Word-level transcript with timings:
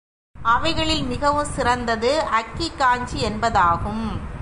அவைகளில் 0.35 1.03
மிகவும் 1.03 1.51
சிறந்தது 1.55 2.21
அக்கி 2.21 2.71
காஞ்சி 2.77 3.17
என்பதாகும். 3.23 4.05